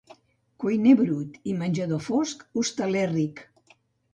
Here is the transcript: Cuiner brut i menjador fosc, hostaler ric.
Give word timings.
Cuiner 0.63 0.93
brut 1.01 1.37
i 1.51 1.53
menjador 1.59 2.01
fosc, 2.07 2.43
hostaler 2.63 3.07
ric. 3.17 3.45